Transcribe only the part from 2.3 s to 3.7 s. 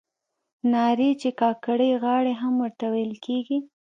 هم ورته ویل کیږي.